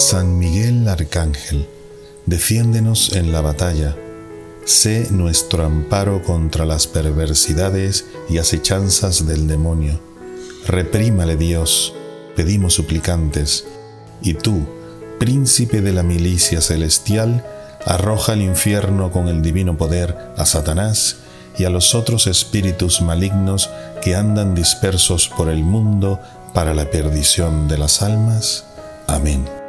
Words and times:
San 0.00 0.38
Miguel 0.38 0.88
Arcángel, 0.88 1.68
defiéndenos 2.24 3.12
en 3.12 3.32
la 3.32 3.42
batalla, 3.42 3.94
sé 4.64 5.08
nuestro 5.10 5.62
amparo 5.66 6.22
contra 6.22 6.64
las 6.64 6.86
perversidades 6.86 8.06
y 8.30 8.38
acechanzas 8.38 9.26
del 9.26 9.46
demonio. 9.46 10.00
Reprímale 10.66 11.36
Dios, 11.36 11.92
pedimos 12.34 12.72
suplicantes, 12.72 13.66
y 14.22 14.32
tú, 14.32 14.66
príncipe 15.18 15.82
de 15.82 15.92
la 15.92 16.02
milicia 16.02 16.62
celestial, 16.62 17.44
arroja 17.84 18.32
al 18.32 18.40
infierno 18.40 19.12
con 19.12 19.28
el 19.28 19.42
divino 19.42 19.76
poder 19.76 20.16
a 20.38 20.46
Satanás 20.46 21.16
y 21.58 21.64
a 21.64 21.70
los 21.70 21.94
otros 21.94 22.26
espíritus 22.26 23.02
malignos 23.02 23.68
que 24.02 24.14
andan 24.14 24.54
dispersos 24.54 25.28
por 25.28 25.50
el 25.50 25.62
mundo 25.62 26.20
para 26.54 26.72
la 26.72 26.90
perdición 26.90 27.68
de 27.68 27.76
las 27.76 28.00
almas. 28.00 28.64
Amén. 29.06 29.59